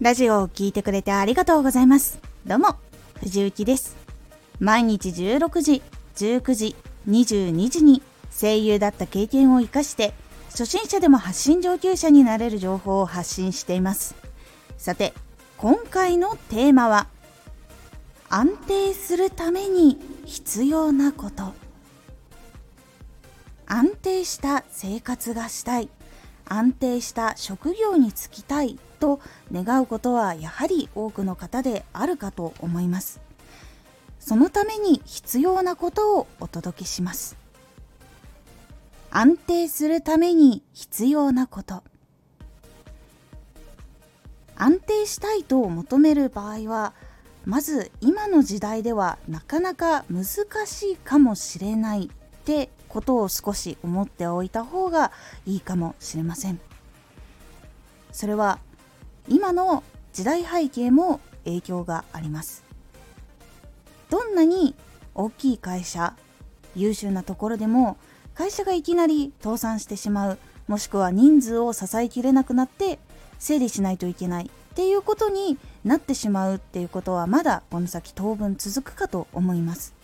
[0.00, 2.20] ラジオを聴いてくれてありがとうございます。
[2.46, 2.76] どうも、
[3.20, 3.98] 藤幸です。
[4.58, 5.82] 毎日16時、
[6.16, 6.74] 19時、
[7.06, 10.14] 22時に声優だった経験を活かして、
[10.48, 14.14] 初心者でも発信上級者になれる情報を発信しています。
[14.78, 15.12] さて、
[15.58, 17.06] 今回のテーマは、
[18.30, 21.52] 安定するために必要なこと。
[23.66, 25.90] 安定した生活がしたい。
[26.50, 29.20] 安定した職業に就きたいと
[29.52, 33.20] 願うことはやはり多くの方であるかと思います。
[34.18, 37.36] そのために必要なことをお届けします。
[39.12, 41.84] 安定するために必要なこと。
[44.56, 46.94] 安定したいと求める場合は
[47.46, 50.24] まず今の時代ではなかなか難
[50.66, 55.12] しいかもしれないってことを少し思っておいた方が
[55.46, 56.60] いいかもしれません。
[58.12, 58.58] それは
[59.28, 62.64] 今の時代背景も影響があります。
[64.10, 64.74] どんなに
[65.14, 66.14] 大きい会社
[66.74, 67.96] 優秀なところでも
[68.34, 72.98] 会社がいきなり倒産してしまうもしくは人数を支えきれなくなって
[73.38, 79.99] 整理しないといけないっていうことになってしまうっていうことはまだこの先当分続くかと思います。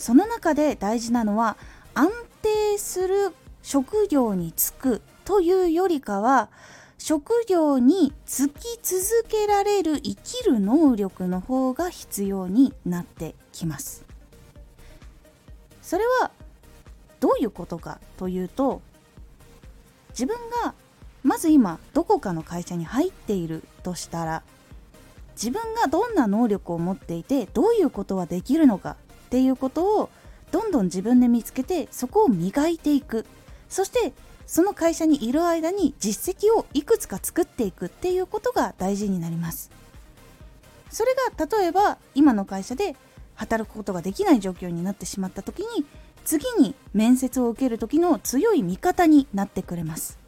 [0.00, 1.58] その中で大事なのは
[1.92, 2.08] 安
[2.40, 6.48] 定する職業に就くというよりかは
[6.96, 14.02] 職業に就き続けられる生きる能力の方が必要になってきます。
[15.82, 16.30] それは
[17.20, 18.80] どういうことかというと
[20.10, 20.34] 自分
[20.64, 20.72] が
[21.22, 24.42] まず今どこかの会社に入っているとしたら
[25.32, 28.96] 自分がどんな能力を持っていてどういうことはできるのか
[29.30, 30.10] っていうことを
[30.50, 33.24] どんどん自分で見つけてそこを磨いていく。
[33.68, 34.12] そして
[34.44, 39.70] その会社にいる間に実績をいくつか作っていくっていうことが大事になります。
[40.90, 42.96] それが例えば今の会社で
[43.36, 45.86] 働くことができない状況になってしまった時に
[46.24, 50.18] 次に面接を受ける時の強い味方になってくれます。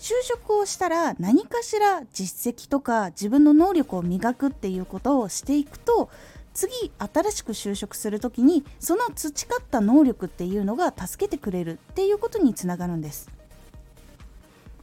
[0.00, 6.10] 就職をしたら何かしら実績とか自分の能力を磨くっていうことをしていくと
[6.60, 13.30] 次新しく就職する時にその培った能力っていうのが助けてくれるっていうことにつながるんです。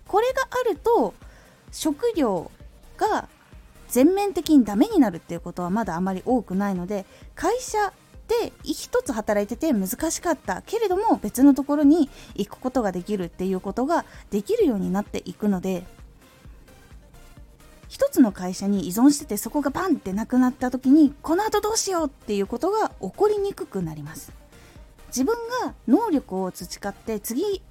[0.07, 1.13] これがあると
[1.71, 2.49] 職業
[2.97, 3.29] が
[3.89, 7.05] 全面的にダメになるっていうことはまだあまり多くないので
[7.35, 7.93] 会社
[8.27, 15.85] で一つ働いてて難しかったけれども別のところに行くことができるっていうことができるようになっていくので
[17.87, 24.31] 一つの会社に依存しててそこがバンってなくなった時にこの後どうしようっていうことが起こりにくくなります。
[25.07, 27.61] 自分が能力を培って次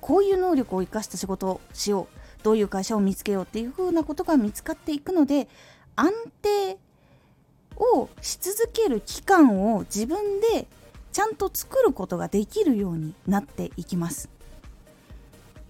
[0.00, 5.48] こういう能力を生かした仕事をしようどういう会社を見つけようっていう風なことが見つかっていくので
[5.96, 6.12] 安
[6.42, 6.78] 定
[7.76, 10.68] をし続ける期間を自分で
[11.12, 14.28] ちゃんと作ることができるようになっていきます。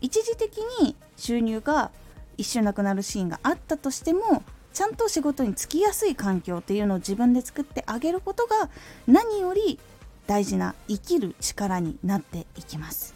[0.01, 1.91] 一時的に収入が
[2.39, 8.71] 一瞬なくなるシーンがあったとしてもちゃんと仕事に就きやすい環境っていうのを自分で作ってあげることが
[9.07, 9.79] 何より
[10.27, 13.15] 大事な生きる力になっていきます。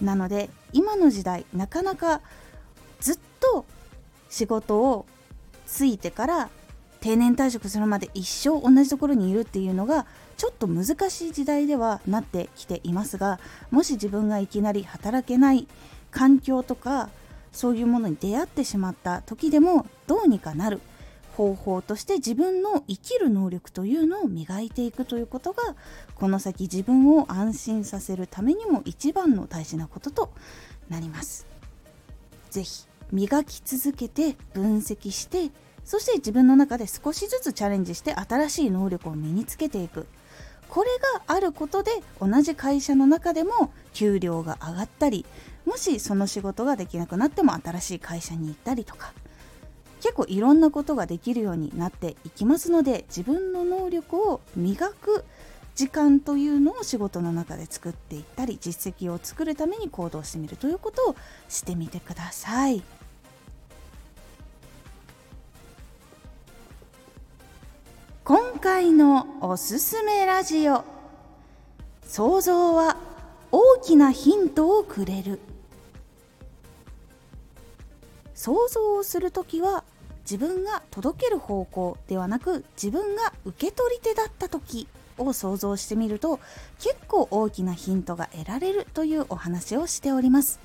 [0.00, 2.20] なので今の時代なかなか
[3.00, 3.64] ずっと
[4.28, 5.06] 仕事を
[5.66, 6.50] ついてから
[7.00, 10.06] 定年退職するまで一生同じところにいるっていうのが
[10.36, 13.38] ちょっと難しい時代ではなってきていますが
[13.70, 15.68] もし自分がいきなり働けない
[16.10, 17.10] 環境とか
[17.54, 20.80] そういうものに出会ってしまった時でもどうにかなる
[21.36, 25.74] 方法として自分の生きる能力というのを磨いていくということが
[26.14, 30.30] この先自分を安心させるためにも一番の大事なことと
[30.88, 31.46] なります。
[32.50, 35.50] ぜひ磨き続けて分析して
[35.84, 40.06] そして自分の中で少しずつチャレンジして新しい能力を身につけていく
[40.74, 45.24] これがあることで同じ会社の中でも給料が上がったり
[45.64, 49.12] もしその仕事ができなくなっても新しい会社に行ったりとか
[50.00, 55.24] 結構いろんなことができるようになっていきますので自分の能力を磨く
[55.76, 61.16] 時間というのを仕事の中で作っていったり実績を作るために行動してみるということを
[61.48, 62.82] してみてください。
[68.64, 70.84] 今回のおすすめラジオ。
[72.06, 72.96] 想像は
[73.52, 75.38] 大きなヒントをくれる。
[78.34, 79.84] 想像をする時は
[80.20, 84.88] 自分が届ける方向ではなく自分が受け取り手だった時
[85.18, 86.40] を想像してみると
[86.78, 90.58] 結構大きなヒントが得られるというお話をしております。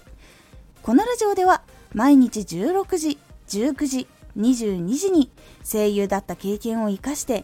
[0.84, 1.64] このラジオでは
[1.94, 3.18] 毎日16時
[3.50, 4.08] 19時
[4.38, 5.30] 22時に
[5.70, 7.44] 声優だった経験を生かして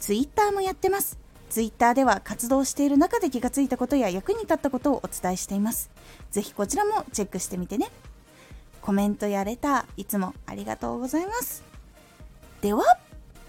[0.00, 1.18] ツイッターもやってます。
[1.50, 5.90] ツイッターでは活動している中で気がついたことや役に立ったことをお伝えしています。
[6.30, 7.90] ぜひこちらもチェックしてみてね。
[8.80, 11.62] コメントやレターいつもありがとうございます。
[12.62, 12.82] では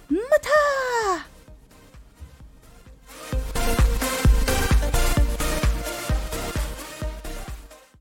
[0.09, 0.17] ま
[1.25, 1.30] た!